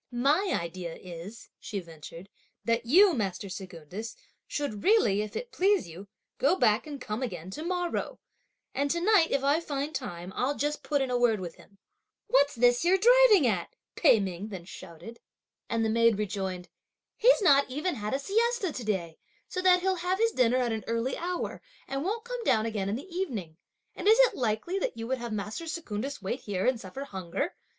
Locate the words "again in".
22.65-22.95